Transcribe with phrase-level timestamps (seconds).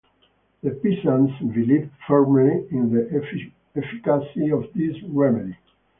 [0.63, 3.05] The peasants believe firmly in the
[3.75, 5.55] efficacy of this remedy.